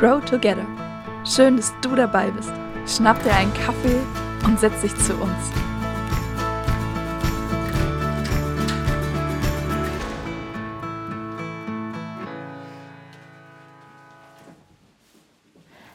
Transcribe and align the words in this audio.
Grow 0.00 0.18
Together. 0.18 0.64
Schön, 1.26 1.58
dass 1.58 1.74
du 1.82 1.94
dabei 1.94 2.30
bist. 2.30 2.50
Schnapp 2.86 3.22
dir 3.22 3.34
einen 3.34 3.52
Kaffee 3.52 3.98
und 4.46 4.58
setz 4.58 4.80
dich 4.80 4.96
zu 4.96 5.12
uns. 5.12 5.30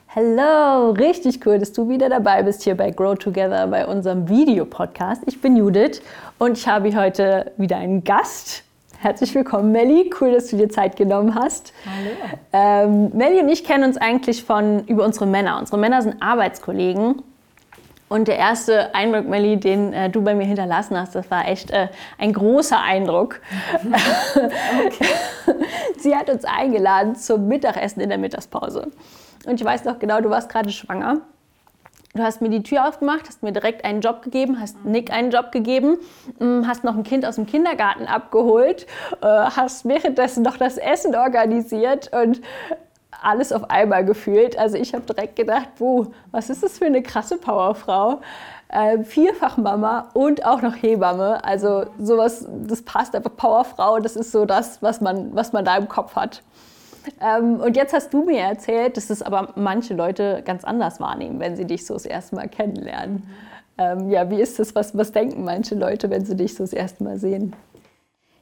Hallo, 0.09 0.91
richtig 0.91 1.43
cool, 1.47 1.57
dass 1.57 1.73
du 1.73 1.89
wieder 1.89 2.07
dabei 2.07 2.43
bist 2.43 2.61
hier 2.61 2.77
bei 2.77 2.91
Grow 2.91 3.15
Together 3.15 3.65
bei 3.65 3.87
unserem 3.87 4.29
Videopodcast. 4.29 5.23
Ich 5.25 5.41
bin 5.41 5.57
Judith 5.57 6.03
und 6.37 6.59
ich 6.59 6.67
habe 6.67 6.95
heute 6.95 7.53
wieder 7.57 7.77
einen 7.77 8.03
Gast. 8.03 8.64
Herzlich 9.05 9.35
willkommen, 9.35 9.71
Melli. 9.71 10.09
Cool, 10.19 10.31
dass 10.31 10.47
du 10.47 10.57
dir 10.57 10.67
Zeit 10.67 10.95
genommen 10.95 11.35
hast. 11.35 11.73
Hallo. 11.85 12.09
Ähm, 12.51 13.11
Melli 13.13 13.39
und 13.39 13.49
ich 13.49 13.63
kennen 13.63 13.83
uns 13.83 13.97
eigentlich 13.97 14.43
von 14.43 14.83
über 14.87 15.05
unsere 15.05 15.27
Männer. 15.27 15.59
Unsere 15.59 15.77
Männer 15.77 16.01
sind 16.01 16.23
Arbeitskollegen. 16.23 17.21
Und 18.10 18.27
der 18.27 18.37
erste 18.37 18.96
Eindruck, 18.96 19.27
Melli, 19.27 19.57
den 19.57 19.93
äh, 19.93 20.10
du 20.10 20.23
bei 20.23 20.33
mir 20.33 20.46
hinterlassen 20.47 20.99
hast, 20.99 21.13
das 21.13 21.29
war 21.29 21.47
echt 21.47 21.69
äh, 21.69 21.89
ein 22.18 22.33
großer 22.33 22.82
Eindruck. 22.82 23.41
Okay. 24.87 25.05
Sie 25.99 26.15
hat 26.15 26.32
uns 26.32 26.43
eingeladen 26.43 27.15
zum 27.15 27.47
Mittagessen 27.47 27.99
in 27.99 28.10
der 28.10 28.18
Mittagspause. 28.18 28.89
Und 29.46 29.61
ich 29.61 29.63
weiß 29.63 29.85
noch 29.85 29.99
genau, 29.99 30.19
du 30.19 30.32
warst 30.32 30.49
gerade 30.49 30.71
schwanger. 30.71 31.21
Du 32.16 32.23
hast 32.23 32.42
mir 32.42 32.50
die 32.50 32.64
Tür 32.64 32.88
aufgemacht, 32.88 33.28
hast 33.28 33.44
mir 33.44 33.52
direkt 33.52 33.83
einen 33.83 34.00
Job 34.00 34.22
gegeben, 34.22 34.58
hast 34.61 34.86
Nick 34.86 35.11
einen 35.11 35.31
Job 35.31 35.52
gegeben, 35.52 35.97
mm, 36.39 36.66
hast 36.66 36.86
noch 36.86 36.95
ein 36.95 37.03
Kind 37.03 37.25
aus 37.25 37.36
dem 37.36 37.45
Kindergarten 37.45 38.08
abgeholt, 38.08 38.88
äh, 39.22 39.25
hast 39.28 39.83
währenddessen 39.86 40.41
noch 40.41 40.55
das 40.55 40.78
Essen 40.78 41.14
organisiert 41.14 42.09
und 42.14 42.39
alles 43.22 43.52
auf 43.52 43.69
einmal 43.69 44.05
gefühlt. 44.05 44.58
Also 44.58 44.78
ich 44.78 44.94
habe 44.94 45.03
direkt 45.03 45.36
gedacht, 45.36 45.67
wo, 45.78 46.08
was 46.31 46.50
ist 46.50 46.64
das 46.64 46.77
für 46.77 46.86
eine 46.86 47.03
krasse 47.03 47.38
Powerfrau? 47.38 48.21
Äh, 48.69 49.03
Vierfachmama 49.03 50.09
und 50.13 50.45
auch 50.45 50.61
noch 50.61 50.81
Hebamme. 50.81 51.43
Also 51.43 51.83
sowas, 51.99 52.47
das 52.66 52.81
passt 52.83 53.13
einfach 53.13 53.36
Powerfrau. 53.36 53.99
Das 53.99 54.16
ist 54.16 54.31
so 54.31 54.45
das, 54.45 54.81
was 54.81 55.02
man, 55.02 55.36
was 55.36 55.52
man 55.52 55.66
da 55.66 55.75
im 55.75 55.89
Kopf 55.89 56.16
hat. 56.16 56.43
Ähm, 57.22 57.59
und 57.59 57.75
jetzt 57.75 57.94
hast 57.94 58.14
du 58.14 58.23
mir 58.23 58.42
erzählt, 58.42 58.98
dass 58.98 59.09
es 59.09 59.22
aber 59.22 59.53
manche 59.56 59.94
Leute 59.94 60.42
ganz 60.45 60.64
anders 60.64 61.00
wahrnehmen, 61.00 61.39
wenn 61.39 61.56
sie 61.56 61.66
dich 61.66 61.86
so 61.86 61.94
das 61.94 62.06
erste 62.06 62.36
Mal 62.36 62.48
kennenlernen. 62.48 63.23
Ähm, 63.78 64.09
ja, 64.09 64.30
wie 64.30 64.42
ist 64.42 64.59
das? 64.59 64.75
Was, 64.75 64.98
was 64.98 65.11
denken 65.11 65.44
manche 65.44 65.76
Leute, 65.76 66.09
wenn 66.09 66.26
sie 66.26 66.36
dich 66.36 66.56
so 66.56 66.64
das 66.64 66.73
erste 66.73 67.03
Mal 67.03 67.17
sehen? 67.17 67.56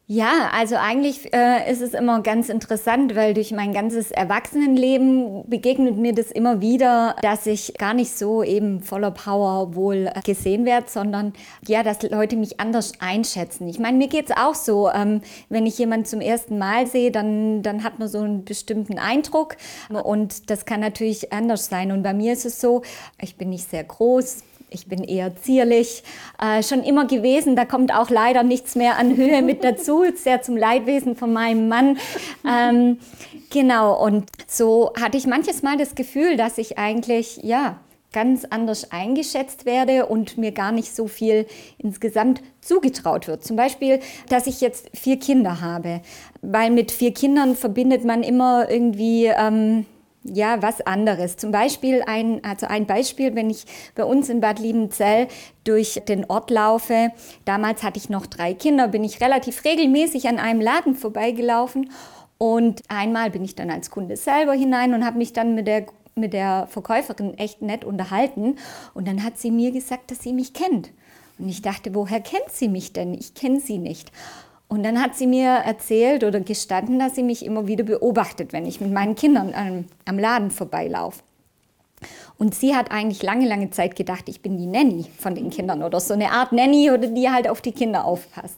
Ja, 0.05 0.49
also 0.51 0.75
eigentlich 0.75 1.33
äh, 1.33 1.71
ist 1.71 1.81
es 1.81 1.93
immer 1.93 2.21
ganz 2.21 2.49
interessant, 2.49 3.15
weil 3.15 3.33
durch 3.33 3.53
mein 3.53 3.71
ganzes 3.71 4.11
Erwachsenenleben 4.11 5.49
begegnet 5.49 5.95
mir 5.95 6.13
das 6.13 6.29
immer 6.29 6.59
wieder, 6.59 7.15
dass 7.21 7.45
ich 7.45 7.75
gar 7.77 7.93
nicht 7.93 8.11
so 8.11 8.43
eben 8.43 8.81
voller 8.81 9.11
Power 9.11 9.75
wohl 9.75 10.11
äh, 10.13 10.21
gesehen 10.21 10.65
werde, 10.65 10.87
sondern 10.89 11.31
ja, 11.65 11.83
dass 11.83 12.03
Leute 12.03 12.35
mich 12.35 12.59
anders 12.59 12.91
einschätzen. 12.99 13.65
Ich 13.69 13.79
meine, 13.79 13.97
mir 13.97 14.09
geht 14.09 14.29
es 14.29 14.35
auch 14.35 14.55
so, 14.55 14.89
ähm, 14.89 15.21
wenn 15.47 15.65
ich 15.65 15.77
jemanden 15.77 16.05
zum 16.05 16.19
ersten 16.19 16.57
Mal 16.57 16.85
sehe, 16.85 17.09
dann, 17.09 17.63
dann 17.63 17.85
hat 17.85 17.97
man 17.97 18.09
so 18.09 18.19
einen 18.19 18.43
bestimmten 18.43 18.99
Eindruck 18.99 19.55
und 19.89 20.49
das 20.49 20.65
kann 20.65 20.81
natürlich 20.81 21.31
anders 21.31 21.67
sein. 21.67 21.93
Und 21.93 22.03
bei 22.03 22.13
mir 22.13 22.33
ist 22.33 22.45
es 22.45 22.59
so, 22.59 22.81
ich 23.21 23.37
bin 23.37 23.51
nicht 23.51 23.69
sehr 23.69 23.85
groß, 23.85 24.43
ich 24.73 24.87
bin 24.87 25.03
eher 25.03 25.35
zierlich, 25.35 26.03
äh, 26.41 26.63
schon 26.63 26.83
immer 26.83 27.05
gewesen. 27.05 27.55
Da 27.55 27.65
kommt 27.65 27.93
auch 27.93 28.09
leider 28.09 28.43
nichts 28.43 28.75
mehr 28.75 28.97
an 28.97 29.15
Höhe 29.15 29.41
mit 29.41 29.63
dazu, 29.63 30.03
sehr 30.15 30.41
zum 30.41 30.57
Leidwesen 30.57 31.15
von 31.15 31.31
meinem 31.31 31.67
Mann. 31.67 31.97
Ähm, 32.47 32.99
genau, 33.49 34.03
und 34.03 34.29
so 34.47 34.91
hatte 34.99 35.17
ich 35.17 35.27
manches 35.27 35.61
Mal 35.61 35.77
das 35.77 35.95
Gefühl, 35.95 36.37
dass 36.37 36.57
ich 36.57 36.77
eigentlich, 36.77 37.39
ja, 37.43 37.79
ganz 38.13 38.45
anders 38.45 38.91
eingeschätzt 38.91 39.65
werde 39.65 40.05
und 40.05 40.37
mir 40.37 40.51
gar 40.51 40.71
nicht 40.71 40.95
so 40.95 41.07
viel 41.07 41.47
insgesamt 41.79 42.41
zugetraut 42.61 43.27
wird. 43.27 43.43
Zum 43.43 43.57
Beispiel, 43.57 43.99
dass 44.29 44.47
ich 44.47 44.61
jetzt 44.61 44.89
vier 44.93 45.19
Kinder 45.19 45.59
habe, 45.59 46.01
weil 46.41 46.69
mit 46.69 46.91
vier 46.91 47.13
Kindern 47.13 47.55
verbindet 47.55 48.05
man 48.05 48.23
immer 48.23 48.69
irgendwie 48.69 49.25
ähm, 49.25 49.85
ja, 50.23 50.61
was 50.61 50.81
anderes. 50.81 51.37
Zum 51.37 51.51
Beispiel 51.51 52.03
ein, 52.05 52.43
also 52.43 52.67
ein 52.67 52.85
Beispiel, 52.85 53.35
wenn 53.35 53.49
ich 53.49 53.65
bei 53.95 54.05
uns 54.05 54.29
in 54.29 54.39
Bad 54.39 54.59
Liebenzell 54.59 55.27
durch 55.63 56.01
den 56.07 56.25
Ort 56.29 56.49
laufe. 56.49 57.11
Damals 57.45 57.83
hatte 57.83 57.97
ich 57.97 58.09
noch 58.09 58.25
drei 58.25 58.53
Kinder, 58.53 58.87
bin 58.87 59.03
ich 59.03 59.21
relativ 59.21 59.63
regelmäßig 59.65 60.27
an 60.27 60.39
einem 60.39 60.61
Laden 60.61 60.95
vorbeigelaufen 60.95 61.91
und 62.37 62.81
einmal 62.87 63.29
bin 63.29 63.43
ich 63.43 63.55
dann 63.55 63.69
als 63.69 63.89
Kunde 63.89 64.17
selber 64.17 64.53
hinein 64.53 64.93
und 64.93 65.05
habe 65.05 65.17
mich 65.17 65.33
dann 65.33 65.55
mit 65.55 65.67
der 65.67 65.85
mit 66.15 66.33
der 66.33 66.67
Verkäuferin 66.67 67.35
echt 67.39 67.63
nett 67.63 67.83
unterhalten 67.83 68.57
und 68.93 69.07
dann 69.07 69.23
hat 69.23 69.39
sie 69.39 69.49
mir 69.49 69.71
gesagt, 69.71 70.11
dass 70.11 70.19
sie 70.21 70.33
mich 70.33 70.53
kennt. 70.53 70.91
Und 71.39 71.49
ich 71.49 71.63
dachte, 71.63 71.95
woher 71.95 72.21
kennt 72.21 72.51
sie 72.51 72.67
mich 72.67 72.93
denn? 72.93 73.15
Ich 73.15 73.33
kenne 73.33 73.59
sie 73.59 73.79
nicht. 73.79 74.11
Und 74.67 74.83
dann 74.83 75.01
hat 75.01 75.15
sie 75.15 75.27
mir 75.27 75.49
erzählt 75.49 76.23
oder 76.23 76.39
gestanden, 76.39 76.97
dass 76.97 77.15
sie 77.15 77.23
mich 77.23 77.45
immer 77.45 77.67
wieder 77.67 77.83
beobachtet, 77.83 78.53
wenn 78.53 78.65
ich 78.65 78.81
mit 78.81 78.91
meinen 78.91 79.15
Kindern 79.15 79.53
am, 79.53 79.85
am 80.05 80.17
Laden 80.17 80.49
vorbeilaufe. 80.49 81.21
Und 82.37 82.55
sie 82.55 82.75
hat 82.75 82.91
eigentlich 82.91 83.23
lange, 83.23 83.47
lange 83.47 83.69
Zeit 83.69 83.95
gedacht, 83.95 84.27
ich 84.27 84.41
bin 84.41 84.57
die 84.57 84.65
Nanny 84.65 85.05
von 85.17 85.35
den 85.35 85.49
Kindern 85.49 85.83
oder 85.83 85.99
so 85.99 86.13
eine 86.13 86.31
Art 86.31 86.51
Nanny 86.51 86.91
oder 86.91 87.07
die 87.07 87.29
halt 87.29 87.47
auf 87.47 87.61
die 87.61 87.71
Kinder 87.71 88.05
aufpasst. 88.05 88.57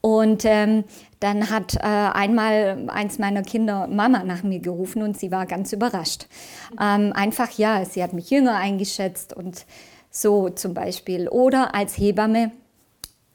Und 0.00 0.44
ähm, 0.44 0.84
dann 1.20 1.48
hat 1.48 1.76
äh, 1.76 1.80
einmal 1.80 2.88
eins 2.88 3.18
meiner 3.18 3.42
Kinder 3.42 3.86
Mama 3.86 4.22
nach 4.24 4.42
mir 4.42 4.58
gerufen 4.58 5.02
und 5.02 5.18
sie 5.18 5.30
war 5.30 5.46
ganz 5.46 5.72
überrascht. 5.72 6.26
Ähm, 6.78 7.12
einfach 7.14 7.50
ja, 7.52 7.84
sie 7.86 8.02
hat 8.02 8.12
mich 8.12 8.28
jünger 8.28 8.56
eingeschätzt 8.56 9.34
und 9.34 9.64
so 10.10 10.50
zum 10.50 10.74
Beispiel. 10.74 11.28
Oder 11.28 11.74
als 11.74 11.96
Hebamme 11.96 12.52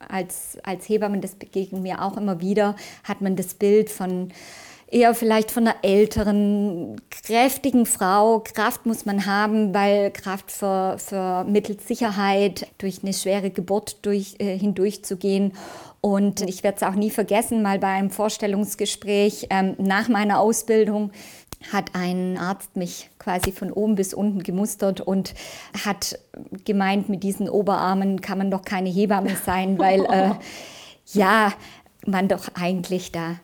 als, 0.08 0.58
als 0.64 0.88
Hebamme, 0.88 1.20
das 1.20 1.36
begegnet 1.36 1.82
mir 1.82 2.02
auch 2.02 2.18
immer 2.18 2.42
wieder, 2.42 2.76
hat 3.04 3.22
man 3.22 3.36
das 3.36 3.54
Bild 3.54 3.90
von 3.90 4.32
eher 4.92 5.14
vielleicht 5.14 5.52
von 5.52 5.68
einer 5.68 5.78
älteren, 5.84 7.00
kräftigen 7.10 7.86
Frau. 7.86 8.40
Kraft 8.40 8.86
muss 8.86 9.06
man 9.06 9.26
haben, 9.26 9.74
weil 9.74 10.12
Kraft 10.12 10.52
ver, 10.52 10.96
vermittelt 10.98 11.82
Sicherheit, 11.82 12.68
durch 12.78 13.04
eine 13.04 13.14
schwere 13.14 13.52
Geburt 13.52 13.98
durch, 14.04 14.36
äh, 14.40 14.58
hindurchzugehen. 14.58 15.54
Und 16.02 16.42
ich 16.42 16.64
werde 16.64 16.78
es 16.78 16.84
auch 16.84 16.96
nie 16.96 17.12
vergessen, 17.12 17.62
mal 17.62 17.78
bei 17.78 17.90
einem 17.90 18.10
Vorstellungsgespräch 18.10 19.48
ähm, 19.50 19.76
nach 19.78 20.08
meiner 20.08 20.40
Ausbildung 20.40 21.12
hat 21.72 21.94
ein 21.94 22.38
Arzt 22.38 22.76
mich 22.78 23.10
quasi 23.20 23.52
von 23.52 23.72
oben 23.72 23.96
bis 23.96 24.14
unten 24.14 24.44
gemustert 24.44 25.02
und 25.02 25.34
hat 25.86 26.18
gemeint, 26.66 27.10
mit 27.10 27.24
diesen 27.24 27.50
Oberarmen 27.50 28.22
kann 28.22 28.38
man 28.38 28.50
doch 28.50 28.64
keine 28.64 28.90
Hebamme 28.90 29.36
sein, 29.46 29.78
weil 29.78 30.06
äh, 30.06 30.32
ja, 31.14 31.54
man 32.06 32.28
doch 32.28 32.50
eigentlich 32.56 33.12
da 33.12 33.36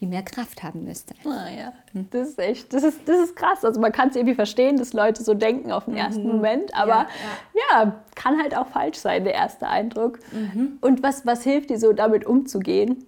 viel 0.00 0.08
mehr 0.08 0.22
Kraft 0.22 0.62
haben 0.62 0.84
müsste. 0.84 1.14
Ah, 1.24 1.48
ja. 1.54 1.72
Das 2.10 2.30
ist 2.30 2.38
echt, 2.38 2.72
das 2.72 2.82
ist, 2.82 3.00
das 3.06 3.18
ist 3.18 3.36
krass. 3.36 3.64
Also 3.64 3.80
man 3.80 3.92
kann 3.92 4.08
es 4.08 4.16
irgendwie 4.16 4.34
verstehen, 4.34 4.78
dass 4.78 4.92
Leute 4.92 5.22
so 5.22 5.34
denken 5.34 5.72
auf 5.72 5.84
den 5.84 5.94
ersten 5.94 6.24
mhm. 6.24 6.32
Moment, 6.32 6.74
aber 6.74 6.88
ja, 6.88 7.08
ja. 7.54 7.84
ja, 7.84 8.02
kann 8.14 8.40
halt 8.40 8.56
auch 8.56 8.68
falsch 8.68 8.98
sein, 8.98 9.24
der 9.24 9.34
erste 9.34 9.68
Eindruck. 9.68 10.18
Mhm. 10.32 10.78
Und 10.80 11.02
was, 11.02 11.26
was 11.26 11.42
hilft 11.42 11.70
dir 11.70 11.78
so, 11.78 11.92
damit 11.92 12.24
umzugehen? 12.24 13.04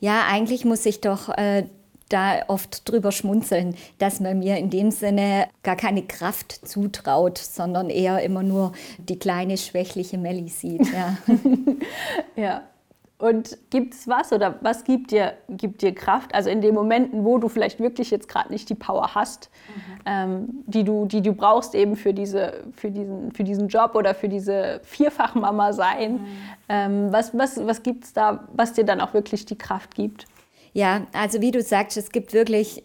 Ja, 0.00 0.26
eigentlich 0.30 0.64
muss 0.64 0.86
ich 0.86 1.00
doch 1.00 1.28
äh, 1.30 1.64
da 2.08 2.42
oft 2.48 2.88
drüber 2.88 3.12
schmunzeln, 3.12 3.74
dass 3.98 4.20
man 4.20 4.38
mir 4.38 4.56
in 4.56 4.70
dem 4.70 4.90
Sinne 4.90 5.48
gar 5.62 5.76
keine 5.76 6.02
Kraft 6.02 6.66
zutraut, 6.66 7.38
sondern 7.38 7.90
eher 7.90 8.22
immer 8.22 8.42
nur 8.42 8.72
die 8.98 9.18
kleine, 9.18 9.56
schwächliche 9.56 10.18
Melli 10.18 10.48
sieht. 10.48 10.86
Ja. 10.92 11.16
ja. 12.36 12.62
Und 13.18 13.58
gibt 13.70 13.94
es 13.94 14.06
was 14.06 14.32
oder 14.32 14.54
was 14.60 14.84
gibt 14.84 15.10
dir, 15.10 15.34
gibt 15.48 15.82
dir 15.82 15.92
Kraft? 15.92 16.32
Also 16.32 16.50
in 16.50 16.60
den 16.60 16.72
Momenten, 16.72 17.24
wo 17.24 17.38
du 17.38 17.48
vielleicht 17.48 17.80
wirklich 17.80 18.12
jetzt 18.12 18.28
gerade 18.28 18.52
nicht 18.52 18.70
die 18.70 18.76
Power 18.76 19.16
hast, 19.16 19.50
mhm. 19.74 19.82
ähm, 20.06 20.48
die, 20.66 20.84
du, 20.84 21.04
die 21.04 21.20
du 21.20 21.32
brauchst 21.32 21.74
eben 21.74 21.96
für, 21.96 22.14
diese, 22.14 22.62
für, 22.76 22.92
diesen, 22.92 23.32
für 23.32 23.42
diesen 23.42 23.66
Job 23.66 23.96
oder 23.96 24.14
für 24.14 24.28
diese 24.28 24.80
Vierfachmama 24.84 25.72
sein. 25.72 26.12
Mhm. 26.12 26.26
Ähm, 26.68 27.12
was 27.12 27.36
was, 27.36 27.66
was 27.66 27.82
gibt 27.82 28.04
es 28.04 28.12
da, 28.12 28.46
was 28.52 28.74
dir 28.74 28.84
dann 28.84 29.00
auch 29.00 29.14
wirklich 29.14 29.44
die 29.44 29.58
Kraft 29.58 29.96
gibt? 29.96 30.26
Ja, 30.72 31.06
also 31.12 31.40
wie 31.40 31.50
du 31.50 31.62
sagst, 31.62 31.96
es 31.96 32.10
gibt 32.10 32.32
wirklich 32.32 32.82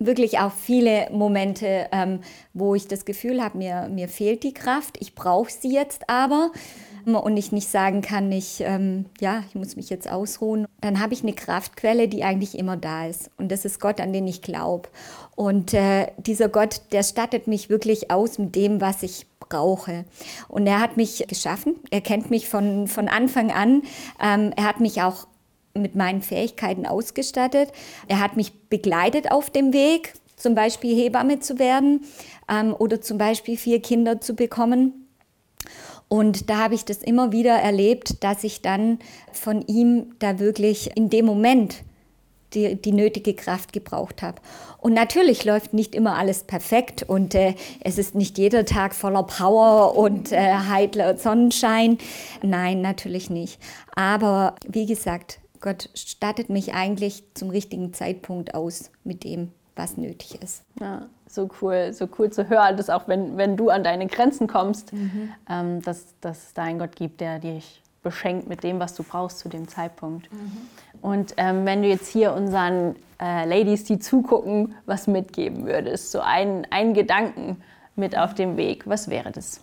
wirklich 0.00 0.38
auch 0.38 0.52
viele 0.52 1.08
Momente, 1.12 1.86
ähm, 1.92 2.20
wo 2.54 2.74
ich 2.74 2.88
das 2.88 3.04
Gefühl 3.04 3.42
habe, 3.44 3.58
mir, 3.58 3.88
mir 3.90 4.08
fehlt 4.08 4.42
die 4.42 4.54
Kraft, 4.54 4.96
ich 4.98 5.14
brauche 5.14 5.50
sie 5.50 5.72
jetzt 5.72 6.08
aber 6.08 6.50
und 7.04 7.36
ich 7.36 7.52
nicht 7.52 7.68
sagen 7.68 8.02
kann, 8.02 8.30
ich, 8.30 8.60
ähm, 8.60 9.06
ja, 9.20 9.42
ich 9.48 9.54
muss 9.54 9.76
mich 9.76 9.90
jetzt 9.90 10.10
ausruhen. 10.10 10.66
Dann 10.80 11.00
habe 11.00 11.14
ich 11.14 11.22
eine 11.22 11.32
Kraftquelle, 11.32 12.08
die 12.08 12.24
eigentlich 12.24 12.58
immer 12.58 12.76
da 12.76 13.06
ist 13.06 13.30
und 13.36 13.50
das 13.50 13.64
ist 13.64 13.80
Gott, 13.80 14.00
an 14.00 14.12
den 14.12 14.26
ich 14.26 14.42
glaube. 14.42 14.88
Und 15.36 15.74
äh, 15.74 16.08
dieser 16.18 16.48
Gott, 16.48 16.82
der 16.92 17.02
stattet 17.02 17.46
mich 17.46 17.70
wirklich 17.70 18.10
aus 18.10 18.38
mit 18.38 18.54
dem, 18.54 18.80
was 18.80 19.02
ich 19.02 19.26
brauche. 19.38 20.04
Und 20.48 20.66
er 20.66 20.80
hat 20.80 20.96
mich 20.96 21.24
geschaffen, 21.28 21.76
er 21.90 22.00
kennt 22.00 22.30
mich 22.30 22.48
von, 22.48 22.86
von 22.86 23.08
Anfang 23.08 23.50
an, 23.50 23.82
ähm, 24.22 24.52
er 24.56 24.64
hat 24.64 24.80
mich 24.80 25.02
auch 25.02 25.26
mit 25.74 25.94
meinen 25.94 26.22
Fähigkeiten 26.22 26.86
ausgestattet. 26.86 27.70
Er 28.08 28.20
hat 28.20 28.36
mich 28.36 28.52
begleitet 28.68 29.30
auf 29.30 29.50
dem 29.50 29.72
Weg 29.72 30.14
zum 30.36 30.54
Beispiel 30.54 30.96
Hebamme 30.96 31.40
zu 31.40 31.58
werden 31.58 32.04
ähm, 32.48 32.74
oder 32.78 33.00
zum 33.00 33.18
Beispiel 33.18 33.56
vier 33.56 33.80
Kinder 33.80 34.20
zu 34.20 34.34
bekommen. 34.34 35.06
Und 36.08 36.50
da 36.50 36.58
habe 36.58 36.74
ich 36.74 36.84
das 36.84 36.98
immer 36.98 37.30
wieder 37.30 37.54
erlebt, 37.54 38.24
dass 38.24 38.42
ich 38.42 38.62
dann 38.62 38.98
von 39.32 39.62
ihm 39.62 40.14
da 40.18 40.40
wirklich 40.40 40.96
in 40.96 41.08
dem 41.08 41.24
Moment 41.24 41.84
die, 42.54 42.74
die 42.74 42.92
nötige 42.92 43.34
Kraft 43.34 43.72
gebraucht 43.72 44.22
habe. 44.22 44.40
Und 44.78 44.94
natürlich 44.94 45.44
läuft 45.44 45.72
nicht 45.72 45.94
immer 45.94 46.16
alles 46.16 46.44
perfekt 46.44 47.04
und 47.04 47.34
äh, 47.34 47.54
es 47.80 47.98
ist 47.98 48.14
nicht 48.14 48.38
jeder 48.38 48.64
Tag 48.64 48.94
voller 48.94 49.22
Power 49.22 49.96
und 49.96 50.32
äh, 50.32 50.54
heitler 50.54 51.16
Sonnenschein. 51.16 51.98
Nein, 52.42 52.80
natürlich 52.80 53.30
nicht. 53.30 53.60
Aber 53.94 54.56
wie 54.66 54.86
gesagt, 54.86 55.39
Gott 55.60 55.90
stattet 55.94 56.48
mich 56.48 56.74
eigentlich 56.74 57.24
zum 57.34 57.50
richtigen 57.50 57.92
Zeitpunkt 57.92 58.54
aus 58.54 58.90
mit 59.04 59.24
dem, 59.24 59.52
was 59.76 59.96
nötig 59.96 60.40
ist. 60.42 60.62
Ja, 60.80 61.06
so 61.26 61.48
cool, 61.60 61.92
so 61.92 62.08
cool 62.18 62.30
zu 62.30 62.48
hören, 62.48 62.76
dass 62.76 62.90
auch 62.90 63.08
wenn, 63.08 63.36
wenn 63.36 63.56
du 63.56 63.70
an 63.70 63.84
deine 63.84 64.06
Grenzen 64.06 64.46
kommst, 64.46 64.92
mhm. 64.92 65.30
ähm, 65.48 65.82
dass, 65.82 66.14
dass 66.20 66.46
es 66.48 66.54
da 66.54 66.62
einen 66.62 66.78
Gott 66.78 66.96
gibt, 66.96 67.20
der 67.20 67.38
dich 67.38 67.82
beschenkt 68.02 68.48
mit 68.48 68.62
dem, 68.62 68.80
was 68.80 68.94
du 68.94 69.02
brauchst 69.02 69.40
zu 69.40 69.48
dem 69.48 69.68
Zeitpunkt. 69.68 70.32
Mhm. 70.32 70.52
Und 71.02 71.34
ähm, 71.36 71.66
wenn 71.66 71.82
du 71.82 71.88
jetzt 71.88 72.08
hier 72.08 72.32
unseren 72.32 72.96
äh, 73.20 73.44
Ladies, 73.46 73.84
die 73.84 73.98
zugucken, 73.98 74.74
was 74.86 75.06
mitgeben 75.06 75.66
würdest, 75.66 76.10
so 76.10 76.20
einen, 76.20 76.66
einen 76.70 76.94
Gedanken 76.94 77.62
mit 77.96 78.16
auf 78.16 78.34
dem 78.34 78.56
Weg, 78.56 78.86
was 78.86 79.10
wäre 79.10 79.30
das? 79.30 79.60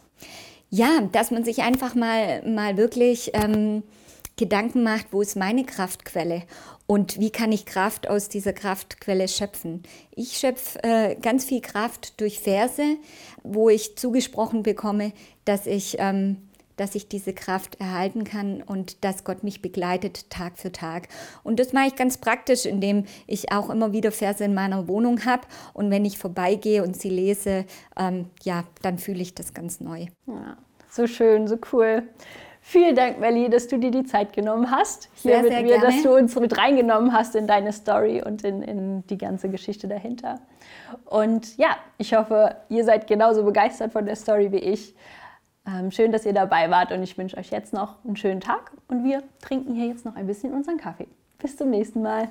Ja, 0.70 1.02
dass 1.12 1.32
man 1.32 1.44
sich 1.44 1.64
einfach 1.64 1.96
mal, 1.96 2.44
mal 2.48 2.78
wirklich 2.78 3.32
ähm, 3.34 3.84
Gedanken 4.38 4.84
macht, 4.84 5.08
wo 5.12 5.22
ist 5.22 5.36
meine 5.36 5.66
Kraftquelle 5.66 6.44
und 6.86 7.20
wie 7.20 7.32
kann 7.32 7.52
ich 7.52 7.66
Kraft 7.66 8.10
aus 8.10 8.30
dieser 8.30 8.54
Kraftquelle 8.54 9.28
schöpfen. 9.28 9.84
Ich 10.16 10.38
schöpfe 10.38 10.82
äh, 10.84 11.16
ganz 11.16 11.44
viel 11.44 11.62
Kraft 11.62 12.20
durch 12.22 12.40
Verse, 12.40 12.98
wo 13.44 13.70
ich 13.70 13.98
zugesprochen 13.98 14.64
bekomme, 14.64 15.12
dass 15.46 15.66
ich 15.66 15.98
ähm, 16.00 16.38
dass 16.78 16.96
ich 16.96 17.10
diese 17.10 17.34
Kraft 17.34 17.82
erhalten 17.82 18.24
kann 18.24 18.62
und 18.62 19.04
dass 19.04 19.24
Gott 19.24 19.44
mich 19.44 19.62
begleitet 19.62 20.30
Tag 20.30 20.58
für 20.58 20.72
Tag. 20.72 21.10
Und 21.44 21.60
das 21.60 21.74
mache 21.74 21.88
ich 21.88 21.96
ganz 21.96 22.18
praktisch, 22.18 22.66
indem 22.66 23.06
ich 23.26 23.52
auch 23.52 23.70
immer 23.70 23.92
wieder 23.92 24.12
Verse 24.12 24.44
in 24.44 24.54
meiner 24.54 24.88
Wohnung 24.88 25.26
habe 25.26 25.48
und 25.74 25.92
wenn 25.92 26.06
ich 26.06 26.18
vorbeigehe 26.18 26.84
und 26.84 26.96
sie 26.96 27.10
lese, 27.10 27.66
ähm, 27.98 28.30
ja, 28.44 28.64
dann 28.82 29.00
fühle 29.00 29.22
ich 29.22 29.36
das 29.36 29.54
ganz 29.54 29.82
neu. 29.82 30.06
Ja, 30.28 30.58
so 30.90 31.08
schön, 31.08 31.48
so 31.48 31.58
cool. 31.74 32.04
Vielen 32.70 32.98
Dank, 32.98 33.18
Melli, 33.22 33.50
dass 33.50 33.70
du 33.70 33.78
dir 33.78 33.92
die 33.92 34.04
Zeit 34.04 34.34
genommen 34.34 34.70
hast 34.70 35.08
hier 35.16 35.36
sehr, 35.36 35.42
mit 35.42 35.52
sehr 35.54 35.62
mir, 35.62 35.80
gerne. 35.80 35.86
dass 35.86 36.04
du 36.04 36.14
uns 36.14 36.36
mit 36.36 36.58
reingenommen 36.58 37.14
hast 37.14 37.34
in 37.38 37.48
deine 37.48 37.72
Story 37.72 38.22
und 38.22 38.44
in, 38.44 38.62
in 38.62 39.08
die 39.08 39.18
ganze 39.18 39.48
Geschichte 39.48 39.88
dahinter. 39.88 40.42
Und 41.06 41.58
ja, 41.58 41.78
ich 41.98 42.14
hoffe, 42.14 42.58
ihr 42.68 42.84
seid 42.84 43.08
genauso 43.08 43.46
begeistert 43.46 43.94
von 43.94 44.06
der 44.06 44.18
Story 44.18 44.52
wie 44.52 44.58
ich. 44.58 44.94
Ähm, 45.66 45.92
schön, 45.92 46.12
dass 46.12 46.26
ihr 46.26 46.34
dabei 46.34 46.70
wart 46.70 46.92
und 46.92 47.02
ich 47.04 47.18
wünsche 47.18 47.38
euch 47.38 47.52
jetzt 47.52 47.72
noch 47.72 48.04
einen 48.04 48.18
schönen 48.18 48.42
Tag 48.42 48.74
und 48.90 49.06
wir 49.06 49.24
trinken 49.42 49.74
hier 49.74 49.88
jetzt 49.88 50.04
noch 50.04 50.18
ein 50.18 50.28
bisschen 50.28 50.54
unseren 50.54 50.76
Kaffee. 50.76 51.08
Bis 51.40 51.56
zum 51.56 51.70
nächsten 51.70 52.02
Mal. 52.02 52.28